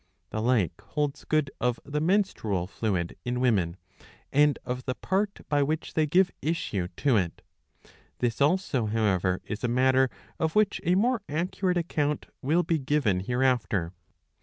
The 0.31 0.41
like 0.41 0.81
holds 0.81 1.25
good 1.25 1.51
of 1.61 1.79
the 1.83 2.01
menstrual 2.01 2.65
fluid 2.65 3.15
in 3.23 3.39
women, 3.39 3.77
and 4.33 4.57
of 4.65 4.85
the 4.85 4.95
part 4.95 5.41
by 5.47 5.61
which 5.61 5.93
they 5.93 6.07
give 6.07 6.31
issue 6.41 6.87
to 6.97 7.17
it. 7.17 7.43
This 8.17 8.41
also, 8.41 8.87
however, 8.87 9.41
is 9.45 9.63
a 9.63 9.67
matter 9.67 10.09
of 10.39 10.55
which 10.55 10.81
a 10.83 10.95
more 10.95 11.21
accurate 11.29 11.77
account 11.77 12.25
will 12.41 12.63
be 12.63 12.79
given 12.79 13.19
hereafter. 13.19 13.93